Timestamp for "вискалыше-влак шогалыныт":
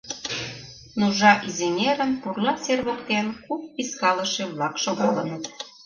3.75-5.43